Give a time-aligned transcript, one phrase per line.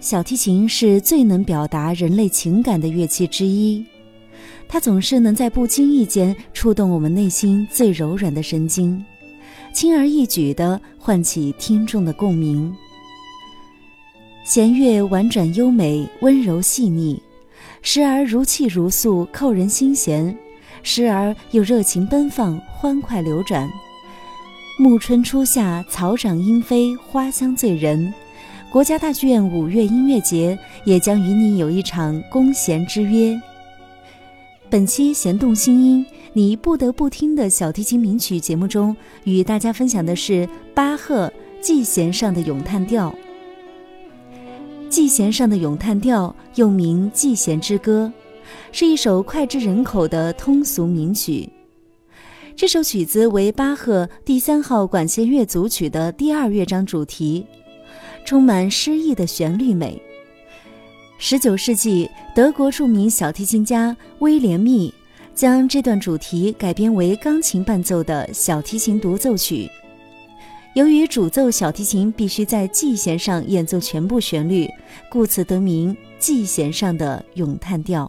[0.00, 3.84] 小提琴是最能表达人类情感的乐器之一，
[4.66, 9.04] 它总是能在不经意间触动我们内心最柔软的神经，
[9.74, 12.74] 轻而易举地唤起听众的共鸣。
[14.42, 17.22] 弦乐婉转优美，温柔细腻，
[17.82, 20.34] 时而如泣如诉，扣人心弦；
[20.82, 23.70] 时而又热情奔放，欢快流转。
[24.78, 28.12] 暮春初夏，草长莺飞，花香醉人。
[28.70, 33.36] 国家大剧院五月音乐节也将与你有一场弓弦之约。
[34.68, 43.12] 本期弦动心音，你不得不听的小提琴名曲节目中，与大家分享的是巴赫 G 弦上的咏叹调。
[44.88, 48.12] G 弦上的咏叹调又名《G 弦之歌》，
[48.70, 51.50] 是一首脍炙人口的通俗名曲。
[52.54, 57.44] 这首曲子为巴赫第三号管弦乐组曲的第二乐章主题，
[58.30, 60.00] 充满诗意的旋律美。
[61.18, 64.94] 十九世纪，德国著名小提琴家威廉密
[65.34, 69.68] 将这段主题改编为钢琴伴奏的小提琴独奏曲。
[70.74, 74.68] 由于主奏小提琴必须在 G 弦上演奏全部旋律，
[75.10, 78.08] 故此得名 G 弦上的咏叹调。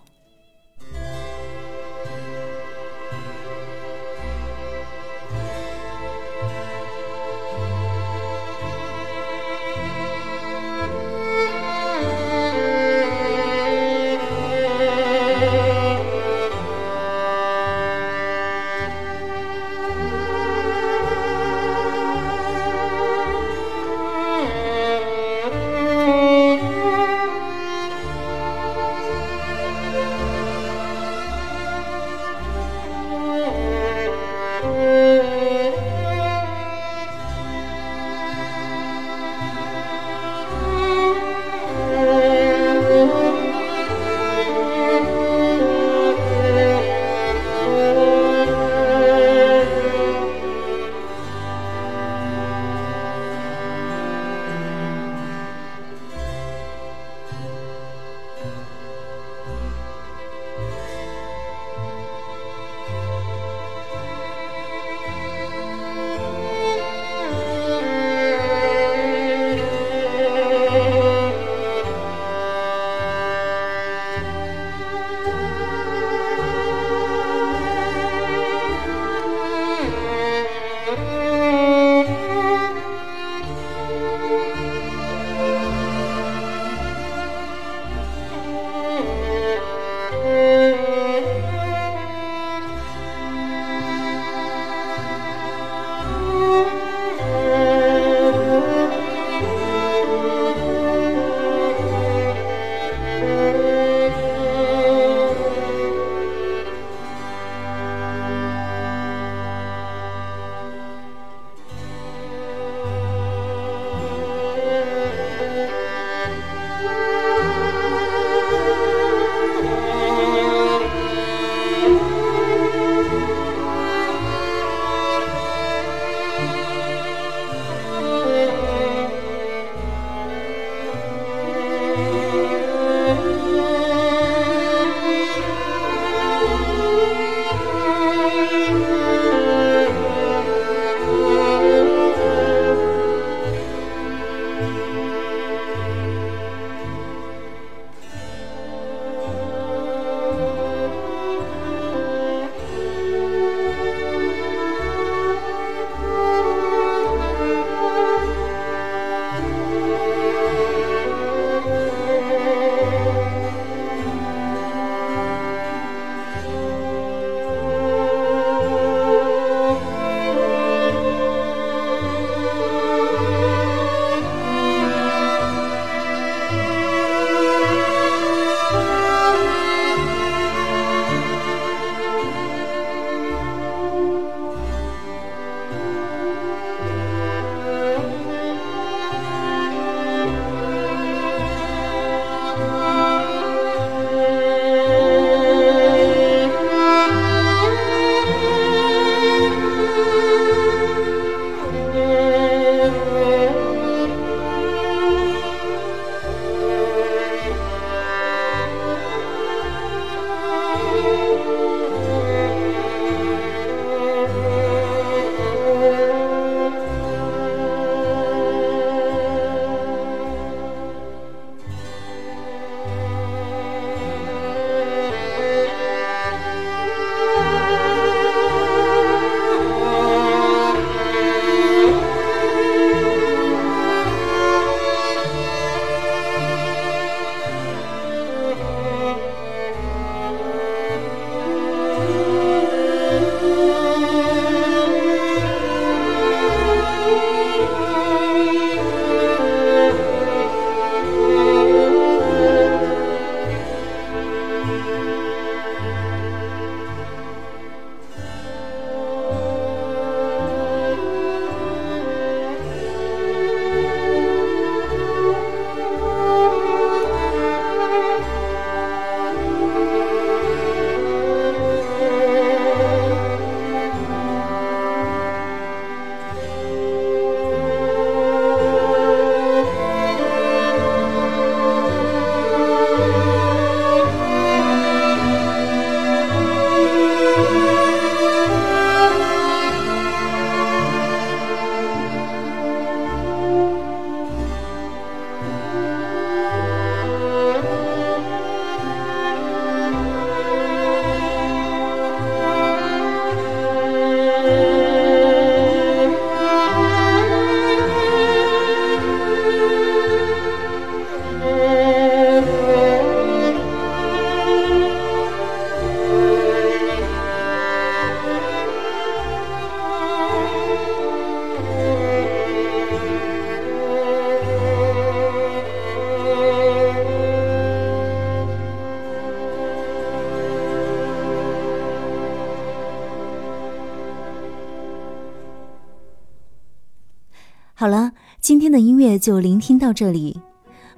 [337.81, 340.39] 好了，今天的音乐就聆听到这里。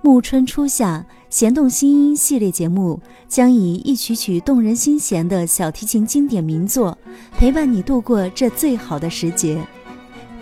[0.01, 2.99] 暮春初夏，弦动心音系列节目
[3.29, 6.97] 将以一曲曲动人心弦的小提琴经典名作，
[7.37, 9.65] 陪伴你度过这最好的时节。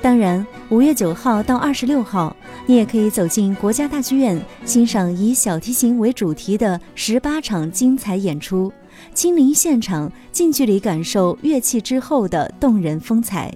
[0.01, 2.35] 当然，五月九号到二十六号，
[2.65, 8.73] 你也可以走进国家大剧院，欣赏以小提琴为主题的十八场精彩演出，
[9.13, 13.53] 亲临现场，近距离感受乐器之后的动人风采，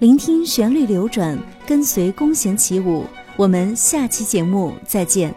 [0.00, 3.04] 聆听旋律流转，跟随弓弦起舞。
[3.36, 5.34] 我们下期节目再见。